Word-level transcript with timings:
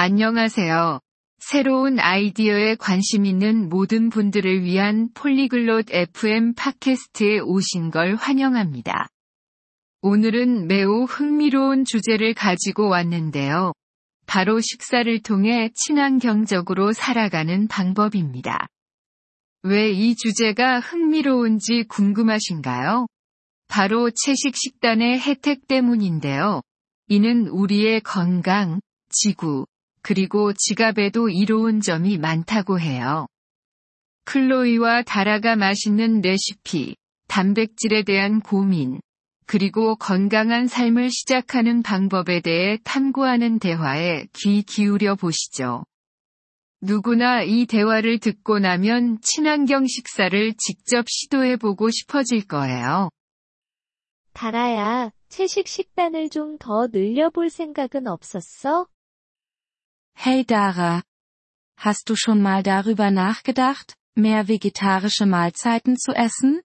안녕하세요. 0.00 1.00
새로운 1.40 1.98
아이디어에 1.98 2.76
관심 2.76 3.26
있는 3.26 3.68
모든 3.68 4.10
분들을 4.10 4.62
위한 4.62 5.08
폴리글롯 5.12 5.86
FM 5.90 6.54
팟캐스트에 6.54 7.40
오신 7.40 7.90
걸 7.90 8.14
환영합니다. 8.14 9.08
오늘은 10.02 10.68
매우 10.68 11.02
흥미로운 11.02 11.84
주제를 11.84 12.34
가지고 12.34 12.88
왔는데요. 12.88 13.72
바로 14.26 14.60
식사를 14.60 15.20
통해 15.24 15.70
친환경적으로 15.74 16.92
살아가는 16.92 17.66
방법입니다. 17.66 18.68
왜 19.64 19.90
이 19.90 20.14
주제가 20.14 20.78
흥미로운지 20.78 21.86
궁금하신가요? 21.88 23.08
바로 23.66 24.12
채식 24.12 24.54
식단의 24.54 25.18
혜택 25.18 25.66
때문인데요. 25.66 26.62
이는 27.08 27.48
우리의 27.48 28.02
건강, 28.02 28.80
지구, 29.08 29.66
그리고 30.02 30.52
지갑에도 30.52 31.28
이로운 31.28 31.80
점이 31.80 32.18
많다고 32.18 32.80
해요. 32.80 33.26
클로이와 34.24 35.02
다라가 35.02 35.56
맛있는 35.56 36.20
레시피, 36.20 36.96
단백질에 37.28 38.02
대한 38.02 38.40
고민, 38.40 39.00
그리고 39.46 39.96
건강한 39.96 40.66
삶을 40.66 41.10
시작하는 41.10 41.82
방법에 41.82 42.40
대해 42.40 42.78
탐구하는 42.84 43.58
대화에 43.58 44.26
귀 44.34 44.62
기울여 44.62 45.14
보시죠. 45.14 45.84
누구나 46.80 47.42
이 47.42 47.66
대화를 47.66 48.18
듣고 48.18 48.58
나면 48.58 49.18
친환경 49.22 49.86
식사를 49.86 50.54
직접 50.58 51.06
시도해 51.08 51.56
보고 51.56 51.90
싶어질 51.90 52.46
거예요. 52.46 53.08
다라야, 54.32 55.10
채식 55.28 55.66
식단을 55.66 56.28
좀 56.30 56.58
더 56.58 56.86
늘려볼 56.92 57.50
생각은 57.50 58.06
없었어? 58.06 58.86
Hey 60.17 60.45
Dara. 60.45 61.03
Hast 61.77 62.09
du 62.09 62.15
schon 62.15 62.41
mal 62.41 62.63
darüber 62.63 63.11
nachgedacht, 63.11 63.95
mehr 64.15 64.47
vegetarische 64.47 65.25
Mahlzeiten 65.25 65.97
zu 65.97 66.13
essen? 66.13 66.61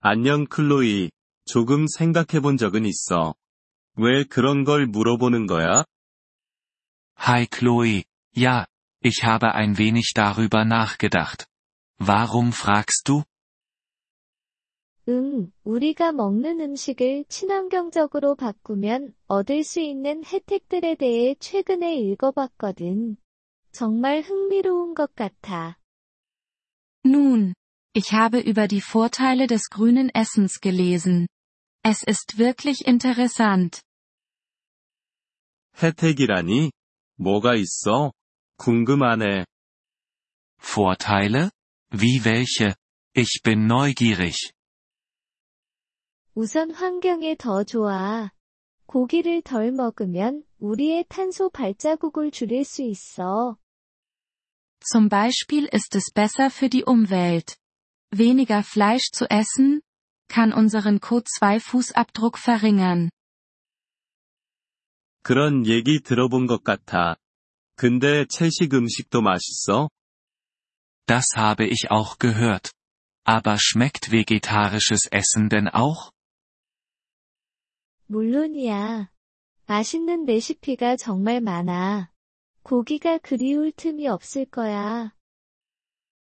안녕 0.00 0.46
클로이. 0.46 1.10
조금 1.46 1.86
생각해 1.86 2.40
본 2.40 2.56
적은 2.56 2.84
있어. 2.84 3.34
왜 3.96 4.24
그런 4.24 4.64
걸 4.64 4.86
물어보는 4.86 5.46
거야? 5.46 5.84
Hi 7.18 7.46
Chloe, 7.46 8.04
ja, 8.36 8.66
ich 9.00 9.24
habe 9.24 9.54
ein 9.54 9.78
wenig 9.78 10.12
darüber 10.14 10.64
nachgedacht. 10.64 11.46
Warum 11.98 12.52
fragst 12.52 13.08
du? 13.08 13.24
응, 15.11 15.51
우리가 15.65 16.13
먹는 16.13 16.61
음식을 16.61 17.25
친환경적으로 17.27 18.35
바꾸면 18.35 19.13
얻을 19.27 19.65
수 19.65 19.81
있는 19.81 20.23
혜택들에 20.23 20.95
대해 20.95 21.35
최근에 21.37 21.97
읽어봤거든. 21.97 23.17
정말 23.73 24.21
흥미로운 24.21 24.93
것 24.93 25.13
같아. 25.13 25.77
Nun, 27.03 27.53
ich 27.93 28.13
habe 28.13 28.39
über 28.39 28.69
die 28.69 28.79
Vorteile 28.79 29.47
des 29.47 29.69
grünen 29.69 30.09
Essens 30.15 30.61
gelesen. 30.61 31.27
Es 31.83 32.03
ist 32.07 32.37
wirklich 32.37 32.87
interessant. 32.87 33.81
혜택이라니? 35.83 36.71
뭐가 37.17 37.55
있어? 37.55 38.13
궁금하네. 38.55 39.43
Vorteile? 40.57 41.49
Wie 41.91 42.23
welche? 42.23 42.75
Ich 43.13 43.41
bin 43.43 43.65
neugierig. 43.67 44.53
우선 46.34 46.70
환경에 46.70 47.34
더 47.36 47.64
좋아. 47.64 48.30
고기를 48.86 49.42
덜 49.42 49.72
먹으면 49.72 50.44
우리의 50.58 51.06
탄소 51.08 51.50
발자국을 51.50 52.30
줄일 52.30 52.64
수 52.64 52.82
있어. 52.82 53.56
Zum 54.80 55.08
Beispiel 55.08 55.68
ist 55.72 55.96
es 55.96 56.12
besser 56.12 56.50
für 56.50 56.68
die 56.68 56.84
Umwelt. 56.84 57.56
Weniger 58.10 58.62
Fleisch 58.62 59.10
zu 59.12 59.26
essen, 59.30 59.80
kann 60.28 60.52
unseren 60.52 61.00
CO2-Fußabdruck 61.00 62.38
verringern. 62.38 63.10
그런 65.22 65.66
얘기 65.66 66.00
들어본 66.00 66.46
것 66.46 66.62
같아. 66.62 67.16
근데 67.76 68.26
채식 68.26 68.74
음식도 68.74 69.22
맛있어? 69.22 69.88
Das 71.06 71.36
habe 71.36 71.66
ich 71.66 71.90
auch 71.90 72.18
gehört. 72.18 72.70
Aber 73.24 73.58
schmeckt 73.58 74.12
vegetarisches 74.12 75.08
Essen 75.10 75.48
denn 75.48 75.68
auch? 75.68 76.12
물론이야. 78.10 79.10
맛있는 79.66 80.24
레시피가 80.24 80.96
정말 80.96 81.40
많아. 81.40 82.10
고기가 82.62 83.18
그리울 83.18 83.72
틈이 83.72 84.08
없을 84.08 84.44
거야. 84.46 85.12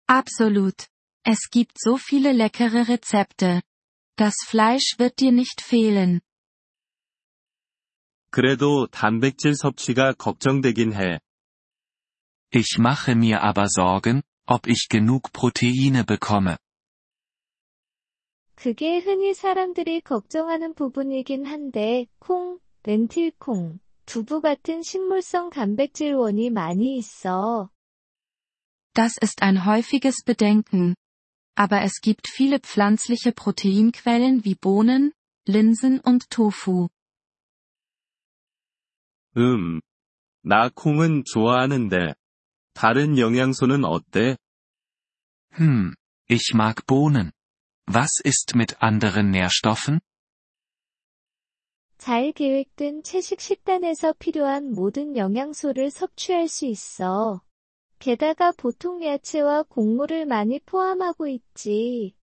Absolut. 0.08 0.88
Es 1.26 1.50
gibt 1.50 1.78
so 1.80 1.98
viele 1.98 2.32
leckere 2.32 2.88
Rezepte. 2.88 3.62
Das 4.18 4.36
Fleisch 4.48 5.00
wird 5.00 5.20
dir 5.20 5.32
nicht 5.32 5.62
fehlen. 5.62 6.22
그래도 8.30 8.88
단백질 8.88 9.56
섭취가 9.56 10.14
걱정되긴 10.14 10.94
해. 10.94 11.20
Ich 12.52 12.78
mache 12.78 13.16
mir 13.16 13.42
aber 13.42 13.68
Sorgen, 13.68 14.22
ob 14.46 14.68
ich 14.68 14.88
genug 14.90 15.32
Proteine 15.32 16.04
bekomme. 16.04 16.58
그게 18.59 18.99
흔히 18.99 19.35
사람들이 19.35 20.01
걱정하는 20.01 20.75
부분이긴 20.75 21.47
한데, 21.47 22.07
콩, 22.19 22.59
렌틸콩, 22.83 23.79
두부 24.05 24.41
같은 24.41 24.83
식물성 24.83 25.51
단백질원이 25.51 26.51
많이 26.51 26.97
있어. 26.97 27.71
Das 28.95 29.17
ist 29.23 29.45
ein 29.45 29.65
häufiges 29.65 30.25
Bedenken. 30.25 30.97
Aber 31.55 31.83
es 31.83 32.01
gibt 32.01 32.27
viele 32.27 32.59
pflanzliche 32.59 33.31
Proteinquellen 33.31 34.45
wie 34.45 34.57
Bohnen, 34.57 35.13
Linsen 35.47 36.01
und 36.05 36.29
Tofu. 36.29 36.89
음. 39.37 39.81
나 40.43 40.69
콩은 40.75 41.23
좋아하는데. 41.33 42.15
다른 42.75 43.19
영양소는 43.19 43.85
어때? 43.85 44.37
Hm, 45.53 45.95
ich 46.29 46.55
mag 46.57 46.85
Bohnen. 46.87 47.31
Was 47.88 48.20
ist 48.24 48.56
mit 48.56 48.82
anderen 48.82 49.32
Nährstoffen? 49.32 50.00
잘 51.98 52.34
계획된 52.34 53.04
채식 53.04 53.40
식단에서 53.40 54.14
필요한 54.20 54.74
모든 54.74 55.16
영양소를 55.16 55.90
섭취할 55.90 56.50
수 56.50 56.66
있어. 56.66 57.42
게다가 58.00 58.52
보통 58.52 59.02
야채와 59.02 59.64
곡물을 59.64 60.26
많이 60.26 60.60
포함하고 60.60 61.28
있지. 61.28 62.16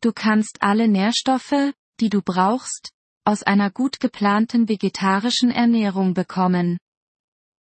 Du 0.00 0.12
kannst 0.12 0.58
alle 0.60 0.86
Nährstoffe, 0.86 1.72
die 2.00 2.08
du 2.08 2.22
brauchst, 2.22 2.92
aus 3.24 3.42
einer 3.42 3.70
gut 3.70 3.98
geplanten 3.98 4.68
vegetarischen 4.68 5.50
Ernährung 5.50 6.14
bekommen. 6.14 6.78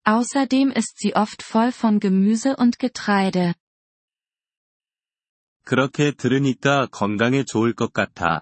Außerdem 0.05 0.71
ist 0.71 0.97
sie 0.97 1.15
oft 1.15 1.43
voll 1.43 1.71
von 1.71 1.99
Gemüse 1.99 2.55
und 2.57 2.79
Getreide. 2.79 3.55
그렇게 5.63 6.11
들으니까 6.11 6.87
건강에 6.87 7.43
좋을 7.43 7.73
것 7.73 7.93
같아. 7.93 8.41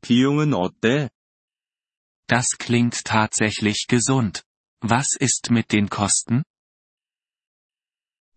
비용은 0.00 0.54
어때? 0.54 1.10
Das 2.26 2.56
klingt 2.58 3.04
tatsächlich 3.04 3.86
gesund. 3.88 4.42
Was 4.82 5.16
ist 5.20 5.50
mit 5.50 5.72
den 5.72 5.88
Kosten? 5.88 6.44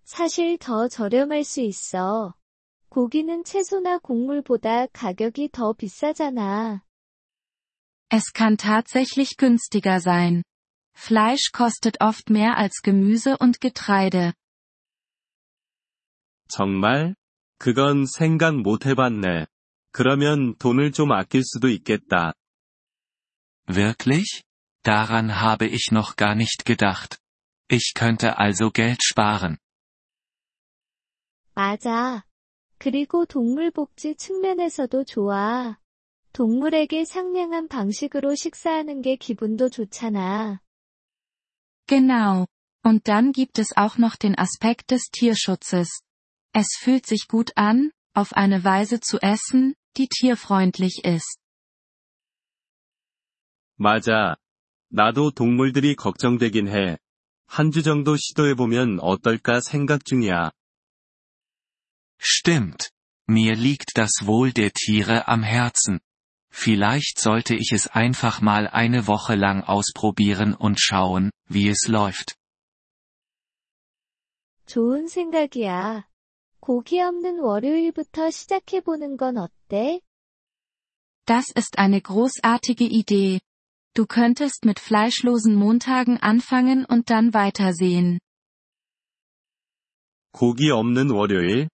사실 0.05 0.57
더 0.57 0.87
저렴할 0.87 1.43
수 1.43 1.61
있어. 1.61 2.35
고기는 2.89 3.43
채소나 3.43 3.99
곡물보다 3.99 4.87
가격이 4.87 5.49
더 5.51 5.73
비싸잖아. 5.73 6.83
Es 8.09 8.33
kann 8.33 8.57
tatsächlich 8.57 9.37
günstiger 9.37 10.01
sein. 10.01 10.43
Fleisch 10.93 11.51
kostet 11.53 12.01
oft 12.01 12.29
mehr 12.29 12.57
als 12.57 12.81
Gemüse 12.83 13.37
und 13.37 13.61
Getreide. 13.61 14.33
정말? 16.49 17.15
그건 17.57 18.05
생각 18.05 18.55
못 18.55 18.85
해봤네. 18.85 19.45
그러면 19.91 20.55
돈을 20.57 20.91
좀 20.91 21.11
아낄 21.11 21.43
수도 21.43 21.69
있겠다. 21.69 22.33
Wirklich? 23.67 24.43
Daran 24.83 25.29
habe 25.29 25.67
ich 25.67 25.91
noch 25.91 26.15
gar 26.15 26.35
nicht 26.35 26.65
gedacht. 26.65 27.19
Ich 27.69 27.93
könnte 27.93 28.39
also 28.39 28.71
Geld 28.71 28.99
sparen. 29.03 29.57
맞아. 31.53 32.25
그리고 32.77 33.25
동물 33.25 33.69
복지 33.69 34.15
측면에서도 34.15 35.03
좋아. 35.03 35.77
동물에게 36.33 37.05
상냥한 37.05 37.67
방식으로 37.67 38.35
식사하는 38.35 39.01
게 39.01 39.15
기분도 39.17 39.69
좋잖아. 39.69 40.61
Genau. 41.87 42.47
Und 42.83 43.03
dann 43.07 43.31
gibt 43.31 43.59
es 43.59 43.75
auch 43.77 43.97
noch 43.99 44.15
den 44.15 44.33
Aspekt 44.39 44.89
des 44.89 45.11
Tierschutzes. 45.11 46.01
Es 46.55 46.75
fühlt 46.79 47.05
sich 47.05 47.27
gut 47.27 47.51
an, 47.55 47.91
auf 48.13 48.33
eine 48.33 48.63
Weise 48.63 48.99
zu 48.99 49.19
essen, 49.21 49.75
die 49.97 50.07
tierfreundlich 50.07 51.05
ist. 51.05 51.37
맞아. 53.77 54.35
나도 54.89 55.31
동물들이 55.31 55.95
걱정되긴 55.95 56.67
해. 56.67 56.97
한 57.47 57.71
주 57.71 57.83
정도 57.83 58.15
시도해보면 58.15 58.99
어떨까 59.01 59.59
생각 59.59 60.05
중이야. 60.05 60.51
Stimmt. 62.19 62.91
Mir 63.27 63.55
liegt 63.55 63.97
das 63.97 64.25
Wohl 64.25 64.51
der 64.53 64.71
Tiere 64.73 65.27
am 65.27 65.43
Herzen. 65.43 65.99
Vielleicht 66.49 67.19
sollte 67.19 67.55
ich 67.55 67.71
es 67.71 67.87
einfach 67.87 68.41
mal 68.41 68.67
eine 68.67 69.07
Woche 69.07 69.35
lang 69.35 69.63
ausprobieren 69.63 70.53
und 70.53 70.79
schauen, 70.79 71.31
wie 71.47 71.69
es 71.69 71.87
läuft. 71.87 72.35
좋은 74.65 75.07
생각이야. 75.07 76.07
고기 76.65 76.99
없는 76.99 77.39
월요일부터 77.39 78.29
시작해보는 78.29 79.17
건 79.17 79.37
어때? 79.37 80.01
Das 81.25 81.51
ist 81.55 81.77
eine 81.79 82.01
großartige 82.01 82.85
Idee. 82.85 83.39
Du 83.93 84.05
könntest 84.05 84.65
mit 84.65 84.79
fleischlosen 84.79 85.55
Montagen 85.55 86.17
anfangen 86.17 86.85
und 86.85 87.09
dann 87.09 87.33
weitersehen. 87.33 88.19
고기 90.31 90.69
없는 90.71 91.11
월요일? 91.11 91.67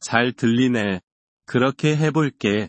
잘 0.00 0.32
들리네. 0.32 1.00
그렇게 1.46 1.96
해볼게. 1.96 2.68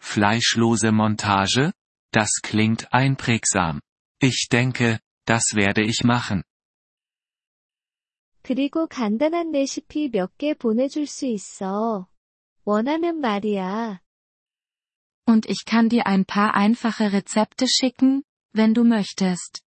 Fleischlose 0.00 0.92
Montage? 0.92 1.72
Das 2.12 2.40
klingt 2.42 2.92
einprägsam. 2.92 3.80
Ich 4.20 4.48
denke, 4.50 5.00
das 5.24 5.54
werde 5.54 5.82
ich 5.82 6.04
machen. 6.04 6.42
그리고 8.42 8.86
간단한 8.86 9.52
레시피 9.52 10.10
몇 10.10 10.36
개 10.38 10.54
보내줄 10.54 11.06
수 11.06 11.26
있어. 11.26 12.08
원하면 12.64 13.20
말이야. 13.20 14.00
Und 15.26 15.46
ich 15.50 15.64
kann 15.66 15.88
dir 15.88 16.06
ein 16.06 16.24
paar 16.24 16.54
einfache 16.54 17.12
Rezepte 17.12 17.66
schicken, 17.68 18.22
wenn 18.54 18.72
du 18.74 18.82
möchtest. 18.84 19.62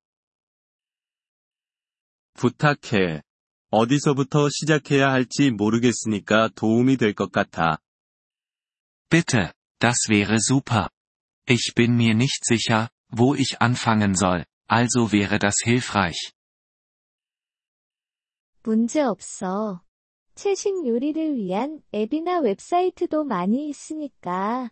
부탁해. 2.34 3.22
어디서부터 3.70 4.50
시작해야 4.50 5.12
할지 5.12 5.52
모르겠으니까 5.52 6.50
도움이 6.56 6.98
될 6.98 7.14
것 7.14 7.32
같아. 7.32 7.78
Bitte, 9.10 9.54
das 9.80 10.10
wäre 10.10 10.38
super. 10.40 10.90
Ich 11.48 11.74
bin 11.76 11.96
mir 11.96 12.16
nicht 12.16 12.44
sicher, 12.46 12.90
wo 13.10 13.36
ich 13.36 13.62
anfangen 13.62 14.16
soll, 14.16 14.46
also 14.68 15.12
wäre 15.12 15.38
das 15.40 15.56
hilfreich. 15.64 16.34
문제 18.66 19.02
없어. 19.02 19.82
최신 20.36 20.88
요리를 20.88 21.36
위한 21.36 21.82
앱이나 21.94 22.40
웹사이트도 22.40 23.24
많이 23.24 23.70
있으니까. 23.70 24.72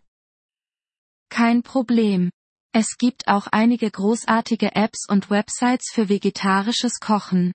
Kein 1.28 1.62
Problem. 1.62 2.30
Es 2.72 2.96
gibt 2.96 3.26
auch 3.28 3.48
einige 3.50 3.90
großartige 3.90 4.74
Apps 4.74 5.06
und 5.08 5.30
Websites 5.30 5.92
für 5.92 6.08
vegetarisches 6.08 7.00
Kochen. 7.00 7.52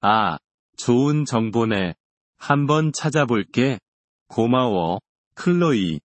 아, 0.00 0.38
좋은 0.76 1.24
정보네. 1.24 1.94
한번 2.36 2.92
찾아볼게. 2.92 3.80
고마워, 4.28 5.00
클로이. 5.34 6.00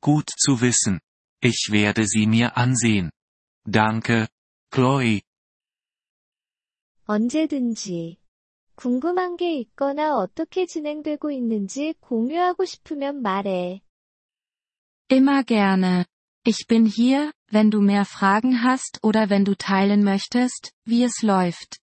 Gut 0.00 0.30
zu 0.36 0.60
wissen. 0.60 1.00
Ich 1.42 1.70
werde 1.70 2.06
sie 2.06 2.26
mir 2.26 2.56
ansehen. 2.56 3.10
Danke, 3.64 4.28
Chloe. 4.70 5.22
언제든지. 7.04 8.18
궁금한 8.74 9.36
게 9.36 9.54
있거나 9.58 10.16
어떻게 10.16 10.64
진행되고 10.66 11.30
있는지 11.30 11.94
공유하고 12.00 12.64
싶으면 12.64 13.20
말해. 13.20 13.82
Immer 15.10 15.44
gerne. 15.44 16.04
Ich 16.46 16.66
bin 16.66 16.86
hier, 16.86 17.32
wenn 17.50 17.70
du 17.70 17.80
mehr 17.80 18.06
Fragen 18.06 18.62
hast 18.62 19.00
oder 19.02 19.28
wenn 19.28 19.44
du 19.44 19.54
teilen 19.54 20.02
möchtest, 20.02 20.72
wie 20.86 21.02
es 21.02 21.22
läuft. 21.22 21.78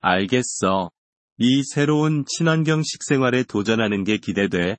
알겠어. 0.00 0.90
이 1.38 1.62
새로운 1.62 2.24
친환경 2.26 2.82
식생활에 2.82 3.44
도전하는 3.44 4.02
게 4.02 4.18
기대돼. 4.18 4.76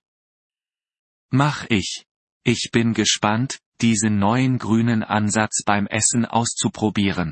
Mach 1.32 1.68
ich. 1.72 2.04
Ich 2.44 2.72
bin 2.72 2.94
gespannt, 2.94 3.60
diesen 3.82 4.18
neuen 4.18 4.58
grünen 4.58 5.04
Ansatz 5.04 5.64
beim 5.64 5.88
Essen 5.88 6.26
auszuprobieren. 6.26 7.32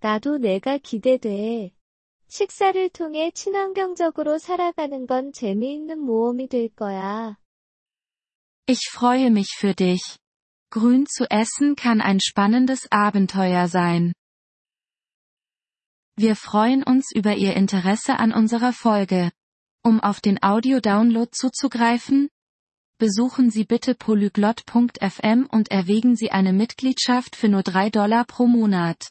나도 0.00 0.38
내가 0.38 0.78
기대돼. 0.78 1.72
식사를 2.28 2.88
통해 2.90 3.30
친환경적으로 3.30 4.38
살아가는 4.38 5.06
건 5.06 5.32
재미있는 5.32 5.98
모험이 5.98 6.48
될 6.48 6.68
거야. 6.70 7.36
Ich 8.66 8.80
freue 8.90 9.26
mich 9.26 9.50
für 9.58 9.74
dich. 9.74 10.18
Grün 10.70 11.04
zu 11.06 11.26
essen 11.30 11.76
kann 11.76 12.00
ein 12.00 12.18
spannendes 12.20 12.88
Abenteuer 12.90 13.68
sein. 13.68 14.14
Wir 16.16 16.36
freuen 16.36 16.82
uns 16.82 17.10
über 17.14 17.36
Ihr 17.36 17.54
Interesse 17.54 18.18
an 18.18 18.32
unserer 18.32 18.72
Folge. 18.72 19.30
Um 19.84 20.00
auf 20.00 20.20
den 20.20 20.42
Audio-Download 20.42 21.30
zuzugreifen, 21.32 22.30
besuchen 22.98 23.50
Sie 23.50 23.64
bitte 23.64 23.94
polyglot.fm 23.94 25.46
und 25.50 25.70
erwägen 25.70 26.16
Sie 26.16 26.30
eine 26.30 26.52
Mitgliedschaft 26.52 27.36
für 27.36 27.48
nur 27.48 27.62
3 27.62 27.90
Dollar 27.90 28.24
pro 28.24 28.46
Monat. 28.46 29.10